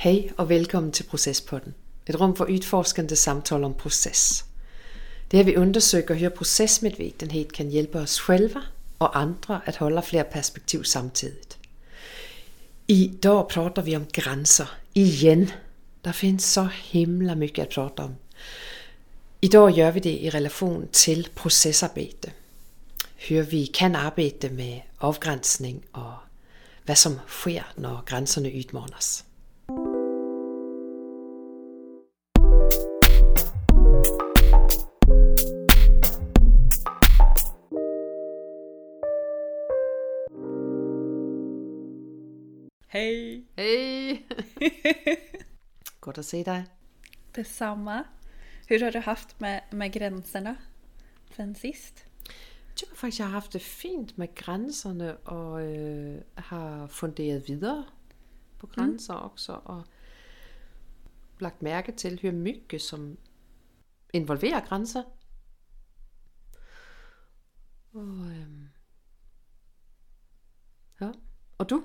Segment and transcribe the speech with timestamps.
[0.00, 1.74] Hej og velkommen til Processpodden.
[2.06, 4.44] Et rum for udforskende samtaler om proces.
[5.30, 6.30] Det her vi undersøger og høre
[7.54, 8.56] kan hjælpe os selv
[8.98, 11.58] og andre at holde flere perspektiv samtidigt.
[12.88, 14.78] I dag prater vi om grænser.
[14.94, 15.50] Igen.
[16.04, 18.14] Der findes så himla mycket at prate om.
[19.42, 22.30] I dag gør vi det i relation til procesarbejde.
[23.28, 26.14] Hør vi kan arbejde med afgrænsning og
[26.84, 29.24] hvad som sker, når grænserne udmånes.
[46.10, 46.66] Godt at se dig.
[47.36, 48.02] Detsamma.
[48.68, 50.56] Hur har du haft med, med gränserna
[51.36, 52.06] sen sist?
[52.68, 57.84] Jeg tror faktisk, jeg har haft det fint med grænserne, og øh, har funderet videre
[58.58, 59.20] på grænser mm.
[59.20, 59.84] også, og
[61.40, 63.18] lagt mærke til, hvor mycket som
[64.12, 65.02] involverer grænser.
[67.92, 68.46] Og, øh,
[71.00, 71.10] ja.
[71.58, 71.82] og du?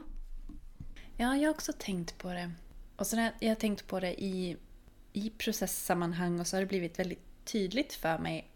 [1.17, 2.51] Ja, jag har också tänkt på det.
[2.95, 4.57] Och sen har jag tänkt på det i,
[5.13, 8.49] i processsammanhang och så har det blivit väldigt tydligt för mig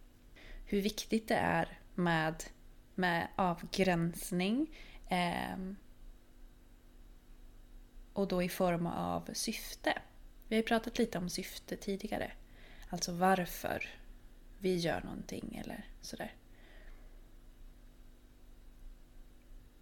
[0.65, 2.43] hur viktigt det är med,
[2.95, 4.77] med avgränsning.
[5.07, 5.57] Eh,
[8.13, 10.01] och då i form av syfte.
[10.47, 12.31] Vi har ju pratat lite om syfte tidigare.
[12.89, 13.89] Alltså varför
[14.59, 16.33] vi gör någonting eller sådär.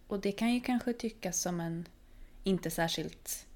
[0.06, 1.88] Och det kan ju kanske tyckas som en
[2.44, 3.47] inte särskilt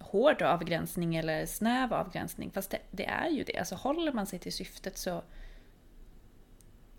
[0.00, 2.50] hård avgränsning eller snäv avgränsning.
[2.50, 3.58] Fast det, det, är ju det.
[3.58, 5.22] Alltså håller man sig till syftet så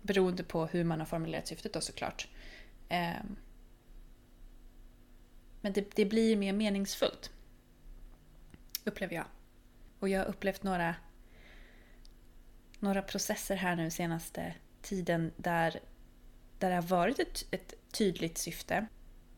[0.02, 2.28] beroende på hur man har formulerat syftet då såklart.
[2.88, 3.22] Eh,
[5.60, 7.30] men det, det blir mer meningsfullt.
[8.84, 9.24] Upplever jag.
[9.98, 10.94] Och jag har upplevt några,
[12.78, 15.80] några processer här nu senaste tiden där,
[16.58, 18.86] där det har varit ett, ett tydligt syfte.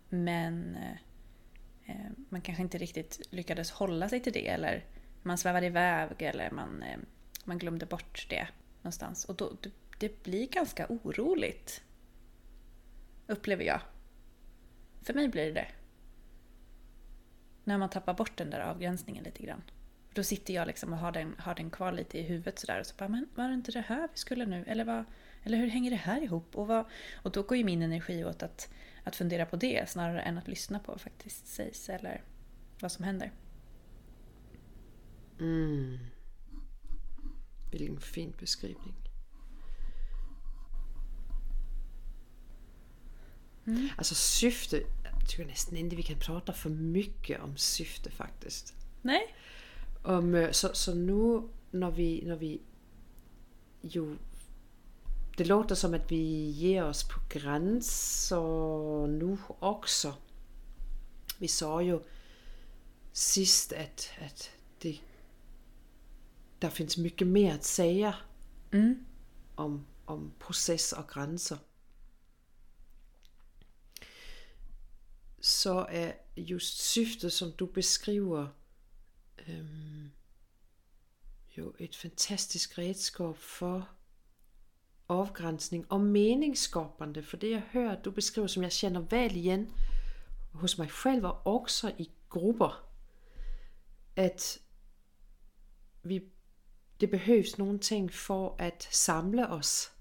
[0.09, 0.97] Men eh,
[1.87, 4.85] Eh, man kanske inte riktigt lyckades hålla sig till det eller
[5.23, 6.99] man svävade iväg eller man, eh,
[7.45, 8.49] man glömde bort det
[8.83, 9.25] någonstans.
[9.25, 11.83] Och då, det, det blir ganska oroligt.
[13.27, 13.81] Upplever jag.
[15.03, 15.69] För mig blir det det.
[17.65, 19.63] När man tappar bort den där avgränsningen lite grann.
[20.15, 22.87] Då sitter jag liksom och har den, har den kvar lite i huvudet sådär och
[22.87, 24.65] så bara, men var det inte det här vi skulle nu?
[24.67, 25.05] Eller, vad,
[25.45, 26.57] eller hur hänger det här ihop?
[26.57, 26.85] Och, vad,
[27.23, 28.69] och då går ju min energi åt att
[29.05, 32.25] att fundera på det snarare än att lyssna på vad faktiskt sägs eller
[32.81, 33.33] vad som händer.
[35.41, 35.99] Mm.
[37.73, 38.95] Vilken fin beskrivning.
[43.67, 43.89] Mm.
[43.97, 48.75] Alltså syfte, jag tycker nästan inte vi kan prata för mycket om syfte faktiskt.
[49.03, 49.35] Nej.
[50.03, 52.63] Om, så, så nu när vi, när vi
[53.81, 54.17] ju
[55.39, 56.17] det låter som at vi
[56.61, 60.13] ger os på grænser nu også.
[61.39, 62.03] Vi så jo
[63.13, 64.51] sidst, at, at
[64.83, 65.03] det,
[66.63, 68.13] der findes mycket mere at sige
[68.73, 69.07] mm.
[69.57, 71.57] om, om proces og grænser.
[75.41, 78.49] Så er just syftet, som du beskriver,
[79.49, 80.11] øhm,
[81.59, 83.89] jo et fantastisk redskab for
[85.09, 89.73] afgrænsning og meningsskapende, for det jeg hører, du beskriver, som jeg kender vel igen
[90.53, 92.89] hos mig selv og også i grupper,
[94.17, 94.61] at
[96.03, 96.23] vi,
[97.01, 99.93] det behøves nogle ting for at samle os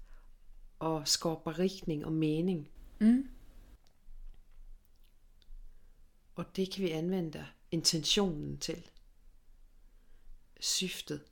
[0.78, 2.68] og skabe riktning og mening.
[3.00, 3.28] Mm.
[6.34, 8.90] Og det kan vi anvende intentionen til.
[10.60, 11.24] Syftet.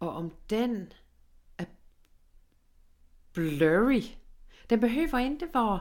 [0.00, 0.92] Og om den
[1.58, 1.64] er
[3.32, 4.02] blurry.
[4.70, 5.80] Den behøver ikke være...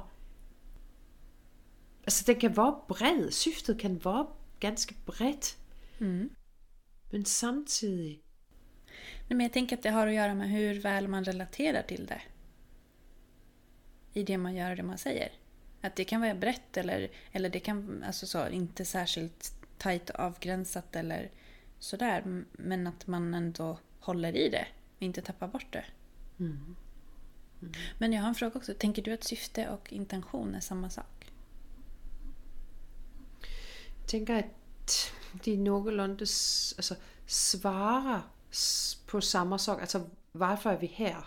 [2.03, 3.31] Altså den kan være bred.
[3.31, 4.28] Syftet kan være
[4.60, 5.57] ganske bredt.
[6.00, 6.36] Mm.
[7.12, 8.22] Men samtidig...
[9.30, 12.22] Men jag tänker att det har att göra med hur väl man relaterar till det.
[14.13, 15.31] I det man gör och det man säger.
[15.81, 20.95] Att det kan vara brett eller, eller det kan alltså så, inte särskilt tajt avgränsat
[20.95, 21.31] eller
[21.80, 22.44] sådär.
[22.51, 25.86] Men att man ändå håller i det och inte tappar bort det.
[26.40, 26.75] Mm.
[27.62, 27.74] Mm.
[27.98, 28.74] Men jag har en fråga också.
[28.74, 31.31] Tänker du att syfte och intention är samma sak?
[34.00, 35.12] Jag tänker att
[35.44, 38.22] de någorlunda alltså, svarar
[39.06, 39.81] på samma sak.
[39.81, 41.25] Alltså varför är vi här?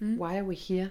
[0.00, 0.16] Mm.
[0.16, 0.90] Why are we here?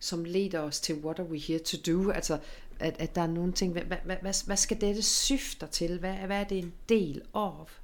[0.00, 2.10] som leder os til what are we here to do?
[2.10, 2.38] Altså,
[2.80, 5.98] at, at der er nogle ting, hvad, hvad, hvad, hvad skal dette syfter til?
[5.98, 7.79] Hvad, hvad er det en del af?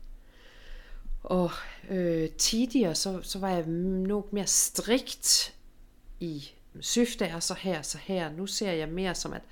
[1.27, 1.51] Og
[1.91, 5.55] øh, tidligere, så, så var jeg nok mere strikt
[6.21, 6.51] i
[6.81, 8.33] syfte er så her, så her.
[8.33, 9.43] Nu ser jeg mere som, at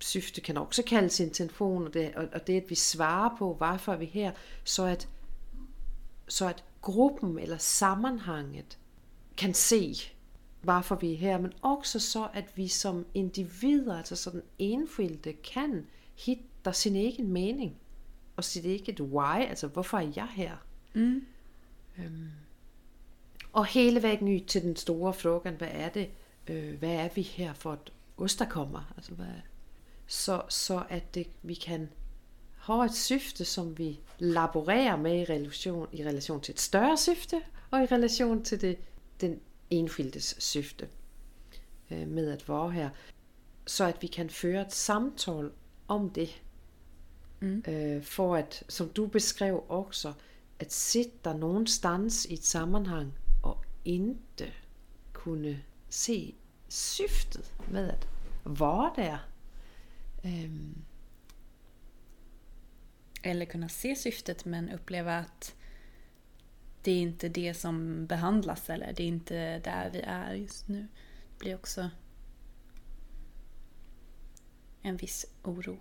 [0.00, 3.96] syfte kan også kaldes telefon og det, og det at vi svarer på, hvorfor er
[3.96, 4.32] vi her,
[4.64, 5.08] så at,
[6.28, 8.78] så at gruppen eller sammenhanget
[9.36, 9.94] kan se,
[10.62, 15.86] hvorfor vi er her, men også så, at vi som individer, altså sådan enskilde, kan
[16.14, 17.76] hitte sin egen mening
[18.36, 20.56] og sit eget why, altså hvorfor er jeg her?
[20.94, 21.26] Mm.
[21.98, 22.30] Øhm.
[23.52, 26.10] Og hele vejen ud til den store frågan, hvad er det,
[26.46, 28.78] øh, hvad er vi her for at åstadkomma?
[28.96, 29.26] Altså, hvad,
[30.06, 31.88] så, så at det, vi kan
[32.56, 37.42] have et syfte, som vi laborerer med i relation, i relation til et større syfte,
[37.70, 38.78] og i relation til det,
[39.20, 39.40] den
[39.70, 40.88] enskildes syfte
[41.90, 42.90] øh, med at være her.
[43.66, 45.50] Så at vi kan føre et samtale
[45.88, 46.42] om det.
[47.44, 47.64] Mm.
[47.68, 50.12] Øh, for at, som du beskrev også,
[50.58, 53.12] at sidde der nogenstans i et sammenhang,
[53.42, 54.52] og ikke
[55.12, 56.34] kunne se
[56.68, 58.08] syftet med at
[58.44, 59.18] være der.
[60.24, 60.84] Um.
[63.24, 65.54] Eller kunna se syftet men uppleva att
[66.82, 70.88] det är inte det som behandlas eller det är inte där vi är just nu.
[71.32, 71.90] Det blir också
[74.82, 75.78] en viss oro.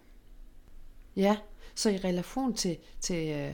[1.15, 1.37] Ja,
[1.75, 3.53] så i relation til, til øh,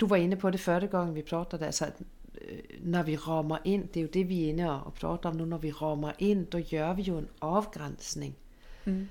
[0.00, 2.02] du var inde på det første gang vi pratede, altså at
[2.42, 5.36] øh, når vi rammer ind, det er jo det vi er inde og prater om
[5.36, 8.36] nu, når vi rammer ind, då gør vi jo en afgrænsning.
[8.84, 9.08] Mm.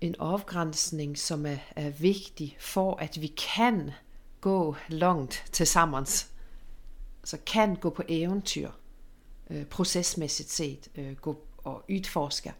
[0.00, 3.90] En afgrænsning, som er, er vigtig for, at vi kan
[4.40, 6.30] gå langt til sammens.
[7.22, 8.70] Altså kan gå på eventyr,
[9.50, 12.52] øh, procesmæssigt set, øh, gå og udforske.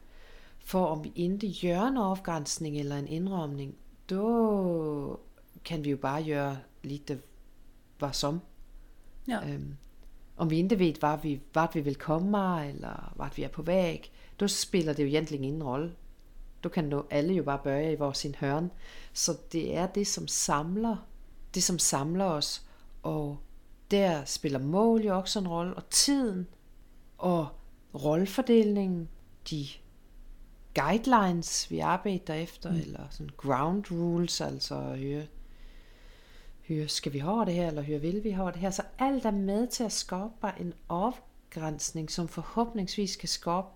[0.59, 3.75] For om vi ikke gør en afgrænsning eller en indrømning,
[4.11, 5.21] då
[5.65, 7.19] kan vi jo bare gøre lite
[7.99, 8.41] hvad som.
[9.29, 9.49] Ja.
[9.49, 9.77] Øhm,
[10.37, 13.63] om vi ikke ved, hvor vi, hvor vi vil komme, eller hvor vi er på
[13.63, 14.01] vej,
[14.41, 15.93] då spiller det jo egentlig ingen rolle.
[16.65, 18.71] Du kan jo alle jo bare bøje i vores sin hørn.
[19.13, 20.97] Så det er det, som samler,
[21.55, 22.67] det som samler os,
[23.03, 23.39] og
[23.91, 26.47] der spiller mål jo også en rolle, og tiden,
[27.19, 27.49] og
[27.95, 29.09] rollefordelingen,
[29.51, 29.67] de
[30.75, 32.77] guidelines, vi arbejder efter, mm.
[32.77, 35.27] eller sådan ground rules, altså høre,
[36.69, 38.71] høre, skal vi have det her, eller høre, vil vi have det her.
[38.71, 43.67] Så alt er med til at skabe en afgrænsning, som forhåbningsvis kan skabe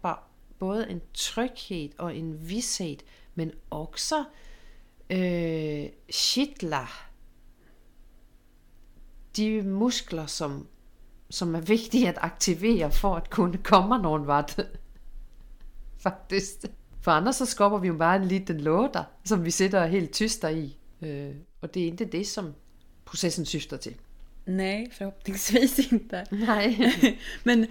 [0.59, 2.97] både en tryghed og en vidshed,
[3.35, 4.25] men også
[5.11, 7.09] øh, shitler
[9.37, 10.67] de muskler, som,
[11.31, 14.61] som er vigtige at aktivere for at kunne komme nogen vart.
[16.03, 16.67] Faktisk.
[17.03, 20.49] For annars så skubber vi jo bare en liten låter, som vi sætter helt tyster
[20.49, 20.77] i.
[21.03, 22.55] Øh, og det er ikke det, som
[23.05, 23.95] processen syfter til.
[24.47, 26.27] Nej, förhoppningsvis inte.
[26.31, 26.77] Nej.
[27.45, 27.67] men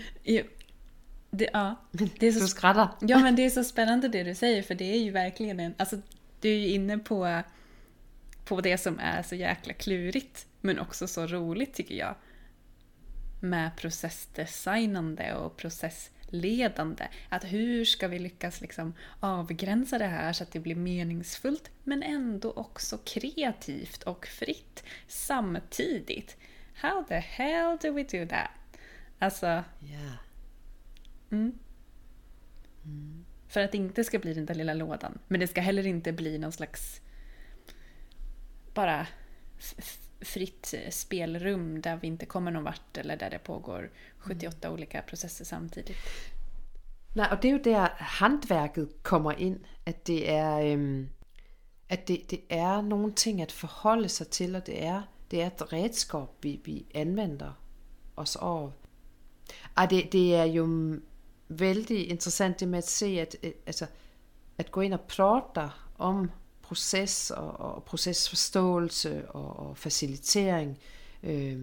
[1.32, 2.98] det, ja, det är så, du skrattar.
[3.02, 5.74] Ja, men det är så spännande det du säger, för det är ju verkligen en...
[5.78, 6.02] Alltså,
[6.42, 7.42] du är ju inne på,
[8.46, 12.16] på det som är så jäkla klurigt, men också så roligt tycker jag.
[13.40, 17.08] Med processdesignande och process ledande.
[17.30, 22.04] Att hur ska vi lyckas liksom avgränsa det här så att det blir meningsfullt men
[22.04, 26.38] ändå också kreativt och fritt samtidigt.
[26.76, 28.50] How the hell do we do that?
[29.20, 29.46] Alltså...
[29.46, 30.16] Yeah.
[31.32, 31.60] Mm.
[32.86, 33.26] Mm.
[33.48, 35.20] För att det inte ska bli den där lilla lådan.
[35.28, 37.02] Men det ska heller inte bli någon slags
[38.74, 39.08] bara
[40.34, 44.74] fritt spelrum där vi inte kommer någon vart eller där det pågår 78 mm.
[44.74, 45.98] olika processer samtidigt.
[47.14, 51.10] Nej, og det er jo der handværket kommer ind, at det er, øhm,
[51.90, 55.48] at det, det er nogle ting at forholde sig til, og det er, det er
[55.48, 57.54] et redskab, vi, vi anvender
[58.16, 58.72] os over.
[59.76, 60.96] Og det, det er jo
[61.50, 63.36] vældig interessant det med at se, at,
[63.66, 63.86] altså,
[64.58, 66.32] at gå ind og prate om
[66.72, 70.78] proces og, og procesforståelse og, og facilitering,
[71.24, 71.60] øh,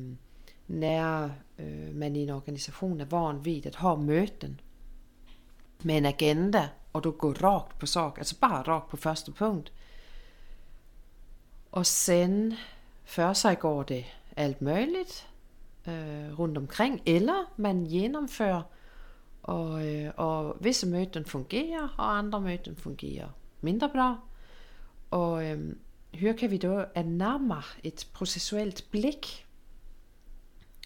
[0.69, 4.61] når øh, man i en organisation er varen ved at have møten
[5.83, 9.73] med en agenda, og du går rakt på sak, altså bare rakt på første punkt.
[11.73, 12.55] Og sen
[13.05, 14.05] før sig går det
[14.37, 15.29] alt muligt
[15.89, 18.63] øh, rundt omkring, eller man gennemfører,
[19.43, 23.29] og, øh, og visse møten fungerer, og andre møten fungerer
[23.61, 24.28] mindre bra.
[25.11, 25.79] Og øhm,
[26.15, 29.47] her kan vi da nærmere et processuelt blik,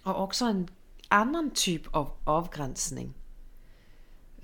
[0.04, 0.68] og også en
[1.10, 3.16] anden type af afgrænsning.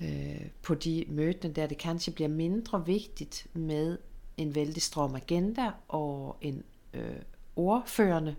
[0.00, 3.99] øh, på de møderne der, det kanskje bliver mindre vigtigt med
[4.37, 6.62] en vældig stram agenda og en
[6.94, 7.16] øh,
[7.56, 8.37] ordførende,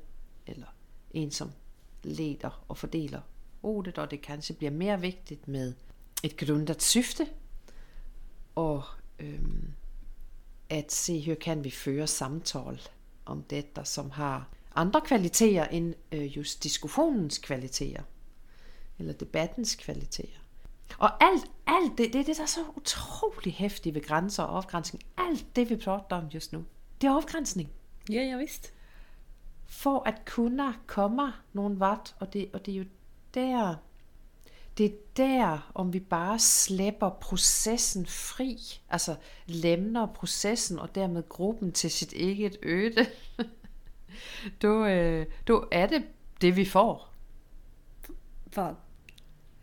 [0.47, 0.67] eller
[1.11, 1.51] en som
[2.03, 3.21] leder og fordeler
[3.63, 5.73] ordet, og det kanskje bliver mere vigtigt med
[6.23, 7.27] et grundet syfte,
[8.55, 8.83] og
[9.19, 9.43] øh,
[10.69, 12.81] at se, hur kan vi føre samtal
[13.25, 18.03] om dette, som har andre kvaliteter end øh, just diskussionens kvaliteter,
[18.99, 20.39] eller debattens kvaliteter.
[20.97, 24.57] Og alt, alt det, det er det, der er så utrolig hæftigt ved grænser og
[24.57, 25.03] afgrænsning.
[25.17, 26.65] Alt det, vi prater om just nu,
[27.01, 27.69] det er afgrænsning.
[28.09, 28.73] Ja, ja visst.
[29.65, 32.85] For at kunne komme nogen vart, og det, og det er jo
[33.33, 33.75] der,
[34.79, 38.57] det er der, om vi bare slæber processen fri,
[38.89, 43.05] altså lemner processen og dermed gruppen til sit eget øde,
[44.61, 46.03] då, øh, då er det
[46.41, 47.13] det, vi får.
[48.45, 48.73] Hvad?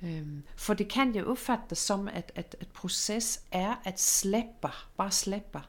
[0.02, 5.10] Øhm, for det kan jo opfattes som, at, at, at proces er at slæbe, bare
[5.10, 5.60] slæbe.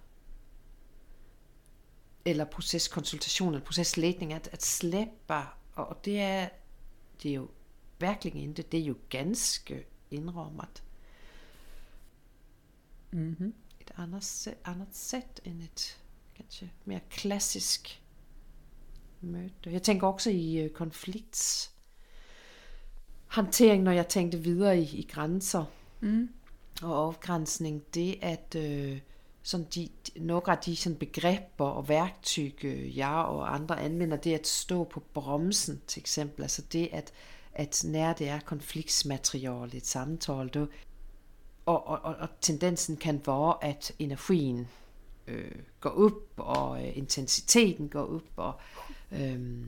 [2.26, 5.34] Eller proceskonsultation, eller procesledning, at, at slæbe,
[5.76, 6.50] og det er,
[7.24, 7.50] det er jo
[8.00, 10.84] virkelig ikke, det er jo ganske indrømmet.
[13.12, 13.54] Mm-hmm.
[13.82, 16.02] Et andet sæt, andet sæt end et
[16.36, 18.02] kanskje mere klassisk
[19.22, 19.52] møde.
[19.66, 21.72] Jeg tænker også i uh, konflikts
[23.28, 25.66] håndtering, når jeg tænkte videre i, i grænser
[26.00, 26.30] Mm.
[26.82, 29.00] og afgrænsning, det at øh,
[29.44, 34.34] sådan de, nogle af de sådan begreber og værktøj, øh, jeg og andre anvender, det
[34.34, 36.42] at stå på bremsen, til eksempel.
[36.42, 37.14] Altså det, at,
[37.58, 40.68] at når det er konfliktsmateriale, et samtale, du,
[41.66, 44.68] og, og, og, og tendensen kan være, at energien
[45.28, 48.54] øh, går op, og øh, intensiteten går op, og,
[49.12, 49.66] øh,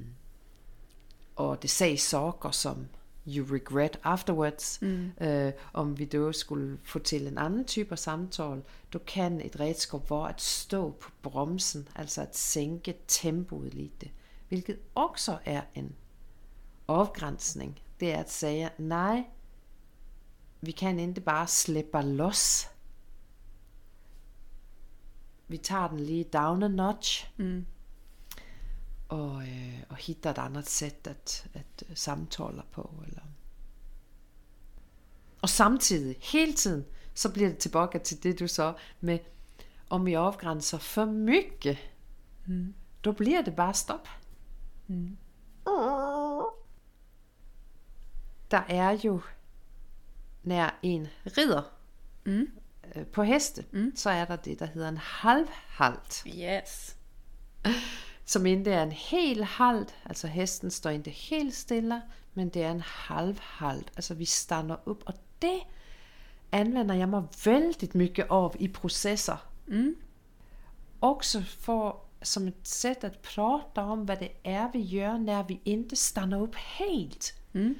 [1.36, 2.88] og det sagde saker, som
[3.27, 5.12] you regret afterwards, Mm.
[5.22, 8.62] øh, om vi då skulle få til en anden type af samtale,
[8.93, 14.03] du kan et redskab være at stå på bremsen, altså at sænke tempoet lidt,
[14.50, 15.96] hvilket også er en
[16.89, 17.79] afgrænsning.
[18.00, 19.24] Det er at sige, nej,
[20.62, 22.67] vi kan ikke bare slippe los.
[25.48, 27.65] Vi tager den lige down a notch, Mm.
[29.10, 33.03] og, øh, og hitter et andet sæt at, at øh, samtale på.
[33.08, 33.22] Eller.
[35.41, 39.19] Og samtidig, hele tiden, så bliver det tilbage til det, du så med,
[39.89, 41.77] om vi afgrænser for mycket,
[42.46, 42.74] Mm.
[43.05, 44.08] då bliver det bare stop.
[44.88, 45.17] Mm.
[48.51, 49.22] Der er jo,
[50.44, 51.62] når en rider
[52.25, 52.48] Mm.
[52.96, 53.91] øh, på heste, Mm.
[53.96, 56.24] så er der det, der hedder en halvhalt.
[56.27, 56.96] Yes.
[58.25, 62.01] Som ikke er en hel halt, altså hesten står ikke helt stille,
[62.34, 63.91] men det er en halvhalt.
[63.96, 65.60] Altså vi stander op, og det
[66.51, 69.48] anvender jeg mig vældig mycket af i processer.
[69.68, 69.96] Mm.
[71.01, 75.62] Også for som et sæt at prate om, hvad det er, vi gør, når vi
[75.65, 77.36] ikke stander op helt.
[77.53, 77.75] Mm.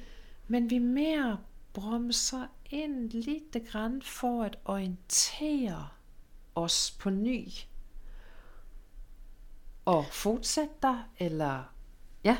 [0.50, 1.38] Men vi mere
[1.72, 5.88] bremser ind lidt grann for at orientere
[6.54, 7.48] os på ny.
[9.84, 11.72] Og fortsætter, eller
[12.24, 12.36] ja,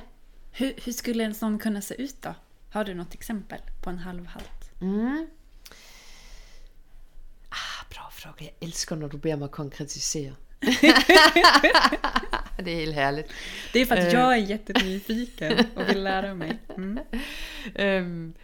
[0.59, 2.35] Hur, hur skulle en sån kunna se ut då?
[2.71, 4.81] Har du något exempel på en halvhalt?
[4.81, 5.27] Mm.
[7.49, 8.45] Ah, bra fråga.
[8.45, 10.35] Jeg elsker, når du beder mig konkretisere.
[12.61, 13.27] det er helt härligt.
[13.73, 14.13] Det är för att Eh.
[14.13, 16.59] jag är jättenyfiken och vill lära mig.
[16.77, 16.99] Mm.
[17.77, 18.35] Øhm,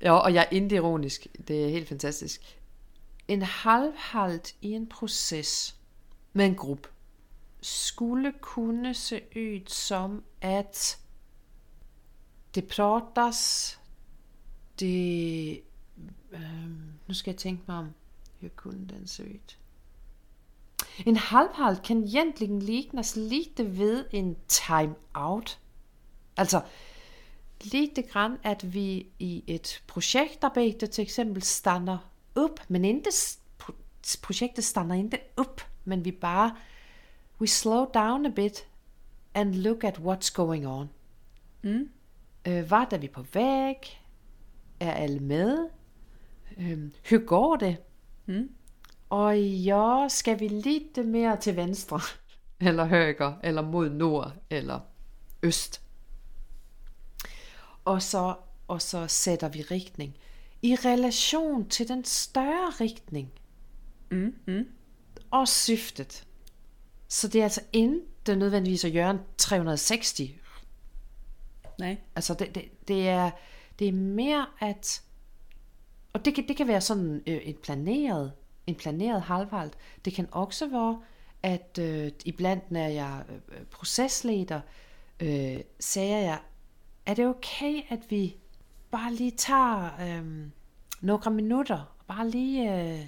[0.00, 1.26] ja, og jeg er ikke ironisk.
[1.48, 2.58] Det er helt fantastisk.
[3.28, 5.76] En halvhalt i en proces
[6.32, 6.88] med en gruppe
[7.60, 10.98] skulle kunne se ud som, at
[12.54, 13.80] det prates,
[14.80, 15.60] det...
[16.32, 17.88] Øhm, nu skal jeg tænke mig om,
[18.40, 19.54] hvor kunne den se ud?
[21.06, 25.58] En halvhalt kan egentligen liknas lite ved en time-out.
[26.36, 26.60] Altså,
[27.60, 31.98] lite grann, at vi i et projektarbejde til eksempel stander
[32.34, 33.10] op, men ikke,
[34.22, 36.56] projektet stander ikke op, men vi bare,
[37.40, 38.66] we slow down a bit
[39.34, 40.90] and look at what's going on.
[41.62, 41.90] Mm.
[42.48, 44.02] Øh, hvad er vi på væg?
[44.80, 45.68] Er alle med?
[46.58, 46.78] Øh,
[47.10, 47.76] hur går det?
[48.26, 48.50] Mm.
[49.10, 52.00] Og ja, skal vi lidt mere til venstre,
[52.68, 54.80] eller højre, eller mod nord, eller
[55.42, 55.82] øst.
[57.84, 58.34] Og så,
[58.68, 60.16] og så sætter vi riktning
[60.62, 63.32] i relation til den større riktning
[64.10, 64.34] Mm.
[64.46, 64.68] Mm.
[65.30, 66.24] og syftet.
[67.08, 70.20] Så det er altså ikke nødvendigvis at gøre en 360.
[71.78, 71.96] Nej.
[72.16, 73.30] Altså det, det, det, er,
[73.78, 75.02] det er mere at,
[76.12, 78.32] og det kan, det kan være sådan øh, et planeret,
[78.68, 79.74] en planeret halvhalt.
[80.04, 81.02] Det kan også være,
[81.42, 84.60] at øh, iblandt, når jeg øh, processleder,
[85.20, 86.38] øh, siger jeg,
[87.06, 88.36] er det okay, at vi
[88.90, 90.48] bare lige tager øh,
[91.00, 93.06] nogle minutter, bare lige øh,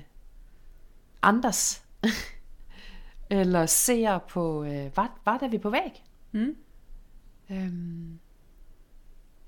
[1.23, 1.85] andres,
[3.31, 6.05] eller ser på, øh, hvad, hvad er vi på væg?
[6.33, 6.57] Mm.
[7.50, 8.21] Øhm,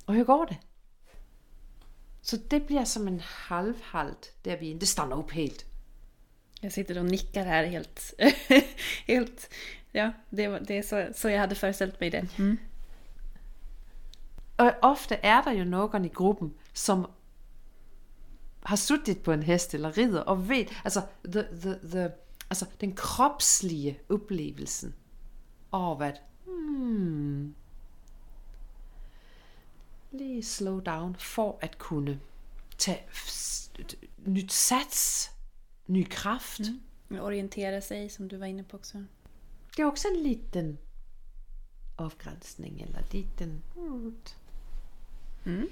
[0.07, 0.59] og hur går det?
[2.23, 5.67] Så det bliver som en halvhalt, der vi inte stannar upp helt.
[6.63, 8.15] Jag sitter och nickar här helt...
[9.07, 9.55] helt
[9.93, 12.39] ja, det, var, det är så, så jag hade föreställt mig det.
[12.39, 12.59] Mm.
[14.59, 17.07] Og ofte er der jo nogen i gruppen, som
[18.63, 22.11] har suttet på en hest eller rider og ved, altså, the, the, the,
[22.51, 24.95] altså den kropslige oplevelsen
[25.73, 26.21] av att...
[26.45, 27.55] hmm,
[30.13, 32.21] lige slow down for at kunne
[32.79, 33.05] tage
[33.79, 33.95] nytt
[34.27, 35.31] nyt sats,
[35.93, 36.61] ny kraft.
[37.11, 37.23] Mm.
[37.23, 39.05] Orientera sig som du var inne på också.
[39.77, 40.79] Det er også en liten
[41.99, 43.63] afgrænsning, eller liten...
[45.45, 45.69] Mm.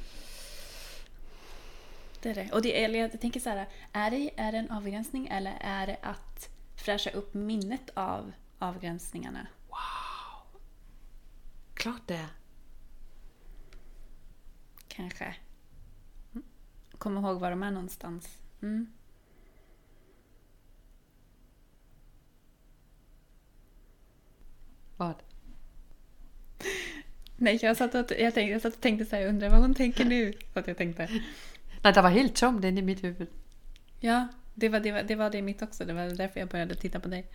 [2.22, 2.52] Det är det.
[2.52, 5.86] Och det, eller jag tänker så här, är det, är det en avgränsning eller är
[5.86, 9.46] det att fräscha upp minnet av avgränsningarna?
[11.74, 12.26] Klart det.
[14.88, 15.34] Kanske.
[16.32, 16.44] Mm.
[16.98, 18.38] Komma ihåg var de är någonstans.
[18.62, 18.92] Mm.
[25.00, 25.14] Hvad?
[27.36, 29.60] Nej, jag satt, och, jag, tänkte, jag satt och tänkte så här, jag undrar vad
[29.60, 30.32] hon tänker nu.
[30.52, 31.08] Så att jag tänkte.
[31.82, 33.28] Nej, der var helt tomt inde i mit huvud.
[34.00, 35.84] Ja, det var det, var, det var det i mitt också.
[35.84, 37.26] Det var därför jag började titta på dig.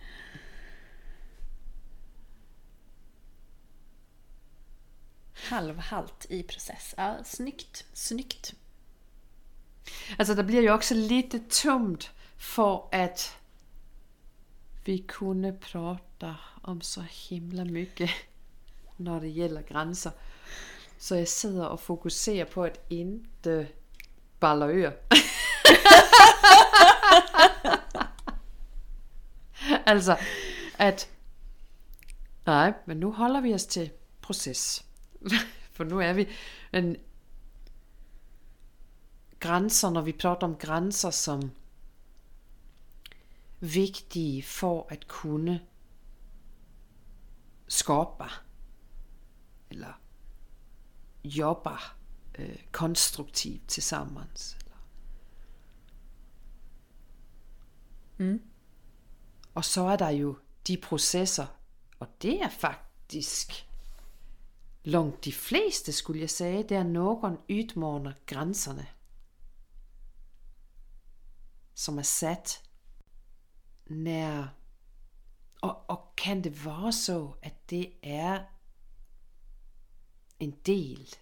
[5.32, 6.94] Halvhalt i process.
[6.96, 7.84] Ja, snyggt.
[7.92, 8.54] Snyggt.
[10.18, 13.38] Altså, der bliver jo også lidt tomt for at
[14.86, 18.10] vi kunne prata om så himla mycket,
[18.96, 20.10] når det gäller grænser.
[20.98, 23.68] Så jeg sidder og fokuserer på at inte
[24.40, 24.92] balla ur.
[29.92, 30.16] altså,
[30.78, 31.10] at
[32.46, 34.84] nej, men nu holder vi os til proces.
[35.72, 36.28] For nu er vi
[36.72, 36.96] en
[39.40, 41.50] grænser, når vi prater om grænser som
[43.60, 45.66] vigtige for at kunne
[47.68, 48.28] skapa
[49.70, 50.00] eller
[51.24, 51.76] jobba
[52.38, 54.58] øh, konstruktivt tillsammans.
[58.18, 58.42] Mm.
[59.54, 61.46] Og så er der jo de processer,
[62.00, 63.66] og det er faktisk
[64.84, 68.86] langt de fleste, skulle jeg sige, det er nogen udmåner grænserne,
[71.74, 72.62] som er sat
[73.86, 74.54] nær,
[75.62, 78.44] og, og kan det være så, at det er
[80.40, 81.14] en del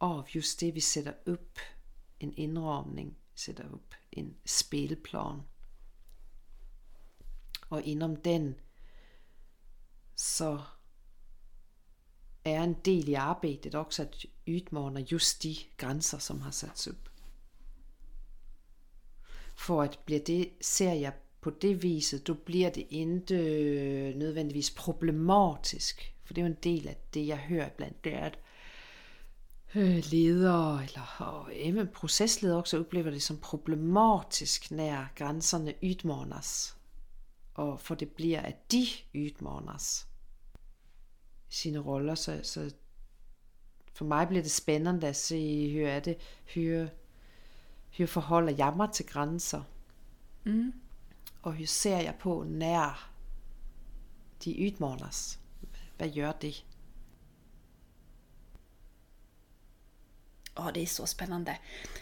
[0.00, 1.58] af just det, vi sætter op,
[2.20, 5.40] en indramning, sætter op en spilplan.
[7.70, 8.60] Og inden den,
[10.16, 10.62] så
[12.44, 17.13] er en del i arbejdet også at udmåne just de grænser, som har sat op.
[19.54, 24.70] For at bliver det, ser jeg på det viset, du bliver det ikke øh, nødvendigvis
[24.70, 26.14] problematisk.
[26.24, 28.38] For det er jo en del af det, jeg hører blandt, det er, at
[29.74, 36.76] øh, ledere eller og even procesledere også oplever det som problematisk, når grænserne udmånes.
[37.54, 40.08] Og for det bliver, at de udmånes
[41.48, 42.74] sine roller, så, så
[43.92, 46.16] for mig bliver det spændende at se, høre det,
[46.54, 46.88] høre
[47.98, 49.62] hur forholder jeg mig til grænser,
[50.44, 50.72] Mm.
[51.42, 53.10] og hur ser jeg på, når
[54.44, 55.38] de udmånes.
[55.96, 56.64] Hvad gør det?
[60.58, 61.56] Ja, det är så spännande.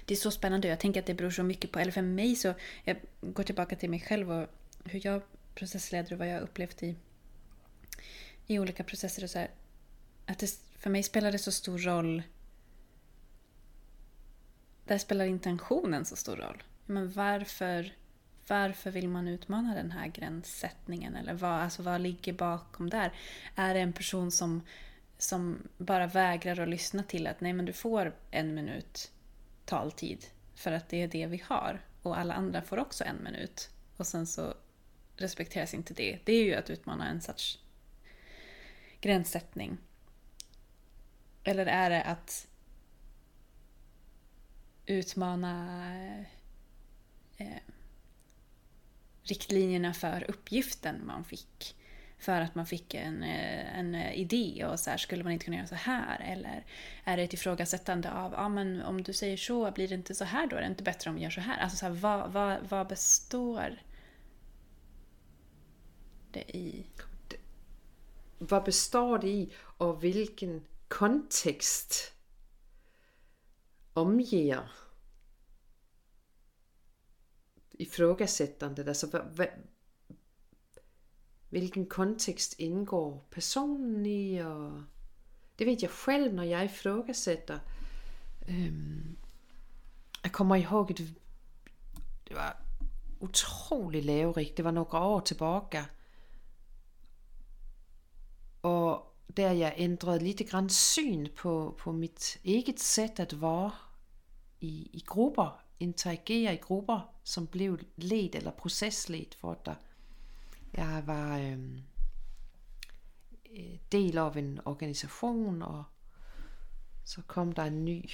[0.09, 0.69] Det är så spännande.
[0.69, 3.77] Jag tänker att det beror så mycket på, eller för mig så, jag går tillbaka
[3.77, 4.49] till mig själv och
[4.85, 5.23] hur jag
[5.55, 6.97] processleder och vad jag har upplevt i,
[8.47, 9.51] i olika processer och så här.
[10.27, 12.23] Att det, för mig spelar det så stor roll.
[14.85, 16.63] Där spelar intentionen så stor roll.
[16.87, 17.93] Men varför,
[18.49, 21.17] varför vill man utmana den här gränssättningen?
[21.17, 23.13] Eller vad, alltså vad ligger bakom där?
[23.57, 24.63] Är det en person som
[25.23, 29.13] som bara vägrar att lyssna till att nej men du får en minut
[29.65, 33.71] taltid för att det är det vi har och alla andra får också en minut
[33.97, 34.55] och sen så
[35.17, 36.19] respekteras inte det.
[36.25, 37.59] Det är ju att utmana en sorts
[39.01, 39.79] gränssättning.
[41.45, 42.47] Eller är det att
[44.87, 45.85] utmana
[47.37, 47.63] eh,
[49.23, 51.77] riktlinjerna för uppgiften man fick.
[52.19, 55.45] För att man fick en, eh, en eh, idé och så här, skulle man inte
[55.45, 56.21] kunna göra så här?
[56.21, 56.65] Eller
[57.05, 60.25] är det ett ifrågasättande av, ja men om du säger så, blir det inte så
[60.25, 60.57] här då?
[60.57, 61.59] Är det inte bättre om vi gör så här?
[61.59, 63.83] Alltså så här, vad, vad, vad består
[66.31, 66.87] det i?
[68.39, 72.13] Vad består det i, och vilken kontext
[73.95, 74.89] omger
[77.79, 78.89] ifrågasättandet?
[78.89, 79.47] Alltså, hvad, hvad,
[81.49, 84.85] hvilken kontekst indgår personen i, og
[85.59, 87.59] det ved jeg selv, når jeg ifrågasätter.
[88.49, 89.17] Øhm,
[90.25, 91.15] jeg kommer ihåg, at det,
[92.29, 92.63] det var
[93.21, 94.57] utrolig laverigt.
[94.57, 95.85] Det var nogle år tilbage.
[98.63, 103.71] Og der jeg ændrede lidt grann syn på, på mit eget sæt at være
[104.61, 109.77] i, i grupper, interagere i grupper, som blev ledt eller procesledt for dig.
[110.75, 111.83] Jeg var øhm,
[113.57, 115.85] øh, del af en organisation, og
[117.05, 118.11] så kom der en ny,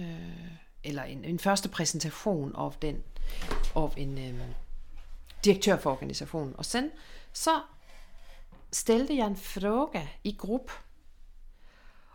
[0.00, 0.52] øh,
[0.84, 3.02] eller en, en første præsentation af den,
[3.76, 4.40] af en øh,
[5.44, 6.56] direktør for organisationen.
[6.56, 6.90] Og sen,
[7.32, 7.62] så
[8.72, 10.70] stillede jeg en fråga i grupp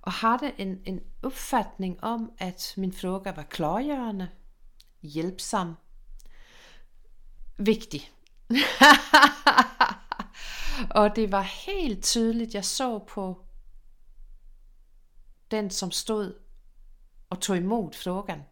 [0.02, 4.30] og havde en, en opfattning om, at min fråga var klargørende,
[5.02, 5.76] hjälpsam,
[7.58, 8.12] vigtig.
[11.00, 13.46] og det var helt tydeligt, jeg så på
[15.52, 16.34] den, som stod
[17.30, 18.44] og tog imod frågan,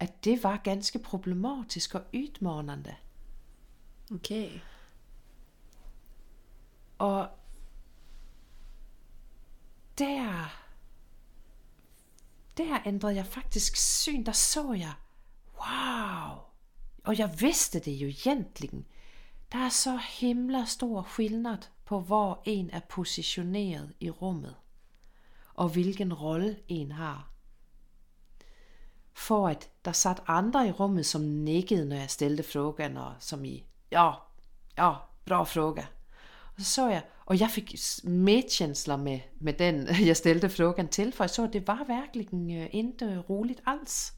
[0.00, 2.94] at det var ganske problematisk og udmånende.
[4.10, 4.50] Okay.
[6.98, 7.28] Og
[9.98, 10.56] der,
[12.56, 14.24] der ændrede jeg faktisk syn.
[14.24, 14.92] Der så jeg,
[15.54, 16.38] wow.
[17.04, 18.86] Og jeg vidste det jo egentlig.
[19.52, 24.56] Der er så himla stor skillnad på, hvor en er positioneret i rummet,
[25.54, 27.30] og hvilken rolle en har.
[29.12, 33.44] For at der satt andre i rummet, som nikkede, når jeg stillede frågan, og som
[33.44, 34.12] i, ja,
[34.78, 34.92] ja,
[35.24, 35.86] bra fråga.
[36.56, 41.12] Og så så jeg, og jeg fik medkänsla med, med den, jeg stillede frågan til,
[41.12, 42.28] for jeg så, at det var virkelig
[42.72, 44.14] ikke øh, roligt alls.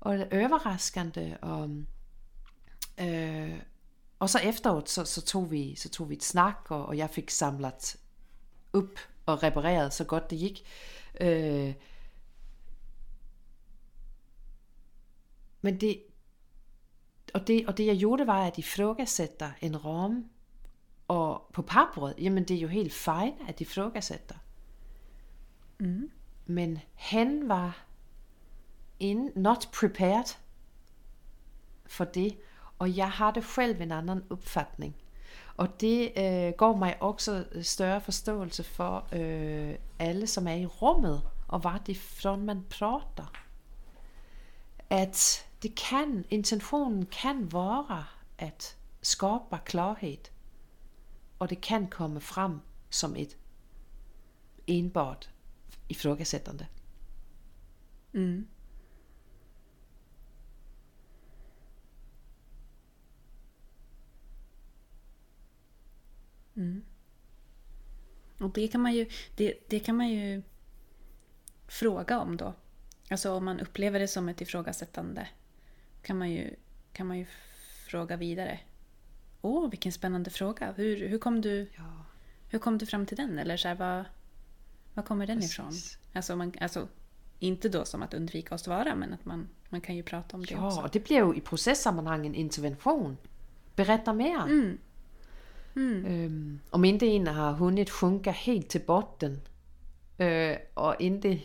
[0.00, 1.70] Og overraskende, og,
[3.00, 3.58] øh,
[4.18, 7.10] og så efteråt, så, så, tog vi, så tog vi et snak, og, og jeg
[7.10, 7.96] fik samlet
[8.72, 10.62] op og repareret så godt det gik.
[11.20, 11.74] Øh,
[15.62, 16.02] men det,
[17.34, 20.31] og det, og det jeg gjorde, var at ifrågasätta en ram
[21.08, 24.36] og på papbrød, jamen det er jo helt fint, at de ifrågasätter.
[25.78, 26.10] Mm.
[26.46, 27.84] Men han var
[29.00, 30.36] in, not prepared
[31.86, 32.38] for det,
[32.78, 34.96] og jeg har det selv en anden opfatning.
[35.56, 41.22] Og det øh, går mig også større forståelse for øh, alle, som er i rummet,
[41.48, 43.32] og hvad det fra man prater.
[44.90, 48.04] At det kan, intentionen kan være
[48.38, 50.31] at skabe klarhed
[51.42, 53.36] og det kan komme frem som et
[54.66, 55.30] enbart
[55.88, 56.66] ifrågasättande.
[58.12, 58.46] Mm.
[66.54, 66.84] Mm.
[68.40, 70.42] Och det kan man ju, det, det kan man ju
[71.66, 72.54] fråga om då.
[73.10, 75.28] Alltså om man upplever det som ett ifrågasättande
[76.02, 76.56] kan man ju,
[76.92, 77.26] kan man ju
[77.86, 78.60] fråga vidare.
[79.42, 80.72] Åh, vilken spännande fråga.
[80.76, 82.04] Hur, hur, kom du, Ja.
[82.48, 83.38] hur kom du fram till den?
[83.38, 84.04] Eller så här, vad,
[84.94, 85.52] vad kommer den Precis.
[85.52, 85.72] ifrån?
[86.12, 86.88] Alltså, man, alltså,
[87.38, 90.44] inte då som att undvika att svara, men att man, man kan ju prata om
[90.44, 90.80] det Ja, också.
[90.80, 93.16] og det jo i processammanhang en intervention.
[93.76, 94.42] Berätta mere.
[94.42, 94.78] Mm.
[95.76, 96.04] Mm.
[96.06, 99.40] Øhm, om inte en har hunnit sjunka helt til botten,
[100.18, 101.40] øh, og inte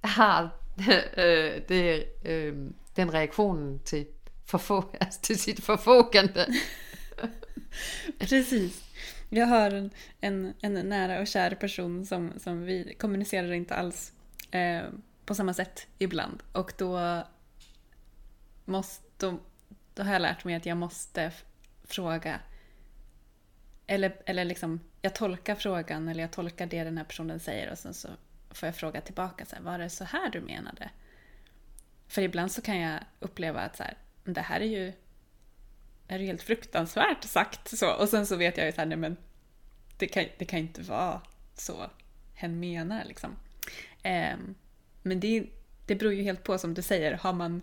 [0.00, 0.50] har
[1.18, 2.56] øh, det, øh,
[2.96, 4.06] den reaktionen til,
[4.46, 6.54] forfå, alltså till sitt förfogande.
[8.18, 8.84] Precis.
[9.28, 14.12] Jag har en, en, en nära och kär person som, som vi kommunicerar inte alls
[14.50, 14.82] eh,
[15.26, 16.42] på samma sätt ibland.
[16.52, 17.22] Och då,
[18.64, 19.38] måste, då,
[19.94, 21.32] då har jag lärt mig att jag måste
[21.84, 22.40] fråga
[23.86, 27.78] eller, eller liksom, jag tolkar frågan eller jag tolkar det den här personen säger och
[27.78, 28.08] sen så
[28.50, 30.90] får jag fråga tillbaka så här, var det så här du menade?
[32.08, 34.92] För ibland så kan jag uppleva att så här, det här är ju
[36.08, 37.92] är det helt fruktansvärt sagt så.
[37.92, 39.16] Och sen så vet jag ju såhär, nej men
[39.98, 41.20] det kan, det kan inte vara
[41.54, 41.90] så
[42.34, 43.36] hen menar liksom.
[44.02, 44.36] Eh,
[45.02, 45.46] men det,
[45.86, 47.62] det beror ju helt på som du säger, har man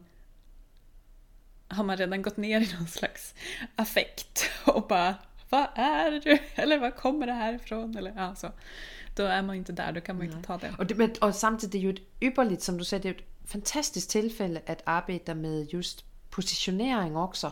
[1.67, 3.35] har man redan gått ner i någon slags
[3.75, 5.15] affekt och bara
[5.49, 6.37] vad är du?
[6.55, 7.97] Eller var kommer det här ifrån?
[7.97, 8.51] Eller, ja, så.
[9.15, 10.75] Då är man ju inte där, då kan man ju inte ta det.
[10.77, 13.13] Och, det, men, och samtidigt, det är ju ett ypperligt, som du säger, det är
[13.13, 17.51] ett fantastiskt tillfälle att arbeta med just positionering också.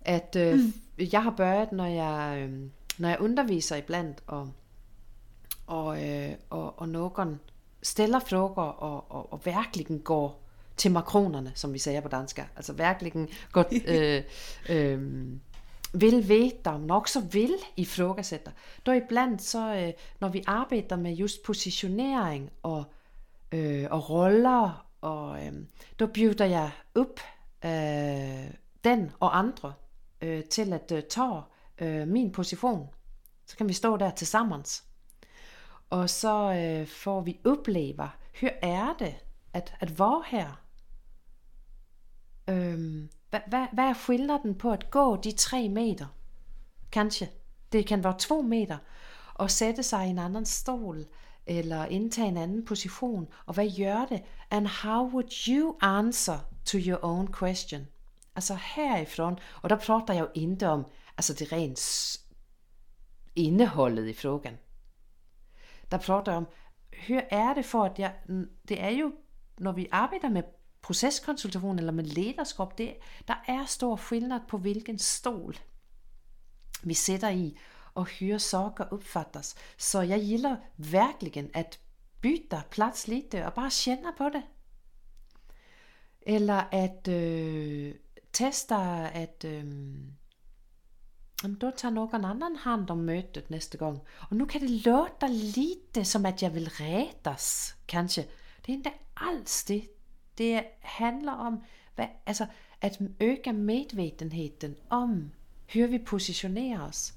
[0.00, 0.72] Att øh, mm.
[0.96, 4.48] jag har börjat när jag, øh, när jag undervisar ibland och,
[5.66, 7.38] och, øh, och, och någon
[7.82, 10.34] ställer frågor och, och, och verkligen går
[10.76, 12.44] till makronerna som vi säger på danska.
[12.56, 14.22] Alltså verkligen går, øh,
[14.68, 15.00] øh,
[15.94, 18.50] vill veta, men också vill ifrågasätta.
[18.86, 22.84] Då ibland så, øh, när vi arbetar med just positionering och,
[23.52, 25.52] øh, och roller, och, øh,
[25.98, 27.20] då bjuder jag upp
[27.64, 29.74] øh, den og andre
[30.20, 31.42] øh, til at øh, tage
[31.78, 32.88] øh, min position.
[33.46, 34.84] Så kan vi stå der til sammens.
[35.90, 39.14] Og så øh, får vi opleve, hur er det
[39.52, 40.62] at, at være her?
[42.48, 46.06] Øhm, hvad, hvad, hvad er skillnaden på at gå de tre meter?
[46.92, 47.28] Kanskje.
[47.72, 48.78] Det kan være to meter.
[49.34, 51.06] Og sætte sig i en anden stol,
[51.46, 53.28] eller indtage en anden position.
[53.46, 54.22] Og hvad gør det?
[54.50, 56.38] And how would you answer
[56.68, 57.88] to your own question?
[58.36, 62.18] Altså herifrån, og der prater jeg jo ikke om altså det rent
[63.36, 64.58] indeholdet i frågan.
[65.90, 66.46] Der prater jeg om,
[67.08, 68.14] hur er det for, at jeg,
[68.68, 69.12] det er jo,
[69.58, 70.42] når vi arbejder med
[70.82, 72.94] proceskonsultation eller med lederskab, det,
[73.28, 75.56] der er stor skillnad på hvilken stol
[76.82, 77.58] vi sætter i
[77.98, 79.56] och hur saker uppfattas.
[79.76, 81.78] Så jag gillar verkligen att
[82.20, 84.42] byta plats lite och bara känna på det.
[86.28, 87.94] Eller att øh,
[88.32, 88.74] testa
[89.06, 89.64] att øh,
[91.60, 94.00] då tar någon annan hand om mötet nästa gång.
[94.30, 98.24] Och nu kan det låta lite som att jag vill rätas, kanske.
[98.66, 99.82] Det är inte alls det.
[100.38, 101.62] Det handler om
[101.94, 102.46] hvad, altså,
[102.80, 105.30] at øge medvetenheden om,
[105.66, 107.14] hur vi positionerer os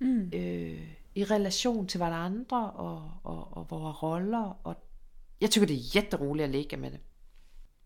[0.00, 0.30] mm.
[0.34, 4.66] øh, i relation till varandra och, och, och våra roller.
[4.66, 4.74] Och
[5.40, 6.98] jag tycker det är jätteroligt att leka med det.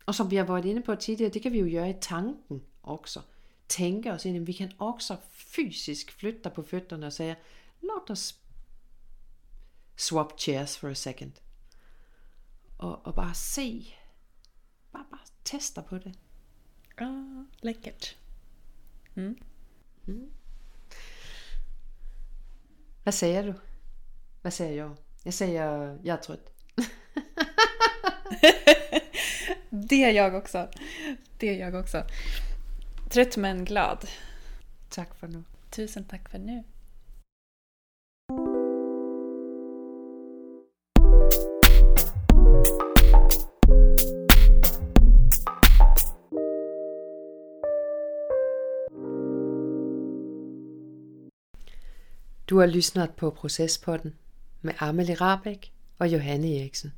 [0.09, 2.61] Och som vi har varit inne på tidigare, det kan vi ju göra i tanken
[2.81, 3.23] också.
[3.67, 7.37] Tänka oss in, vi kan också fysiskt flytta på fötterna och säga,
[7.81, 8.35] låt oss
[9.97, 11.33] swap chairs for a second.
[12.77, 13.83] Och, och bara se
[14.91, 16.15] Bara, bara testa på det.
[16.97, 18.17] Ja, läckert.
[19.15, 19.37] Mm.
[20.07, 20.31] Mm.
[23.05, 23.55] Vad säger du?
[24.43, 24.97] Vad säger jag?
[25.23, 25.65] Jag säger
[26.03, 26.53] jag är trött.
[29.71, 30.69] det är jag också.
[31.39, 32.05] Det är jag också.
[33.11, 34.09] Trött men glad.
[34.89, 35.43] Tack för nu.
[35.71, 36.65] Tusen tack för nu.
[52.45, 54.17] Du har lyssnat på Processpodden
[54.61, 56.91] med Amelie Rabeck och Johanne Eriksen.